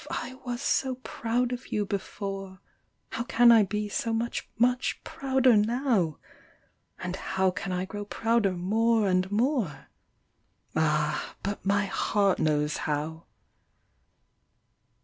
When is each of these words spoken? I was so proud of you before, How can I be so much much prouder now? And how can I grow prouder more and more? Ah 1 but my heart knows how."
I 0.09 0.33
was 0.43 0.63
so 0.63 0.95
proud 1.03 1.51
of 1.53 1.67
you 1.71 1.85
before, 1.85 2.59
How 3.11 3.21
can 3.23 3.51
I 3.51 3.61
be 3.61 3.87
so 3.87 4.11
much 4.11 4.49
much 4.57 4.99
prouder 5.03 5.55
now? 5.55 6.17
And 6.97 7.15
how 7.15 7.51
can 7.51 7.71
I 7.71 7.85
grow 7.85 8.05
prouder 8.05 8.53
more 8.53 9.07
and 9.07 9.31
more? 9.31 9.89
Ah 10.75 11.35
1 11.43 11.53
but 11.53 11.63
my 11.67 11.85
heart 11.85 12.39
knows 12.39 12.77
how." 12.77 13.25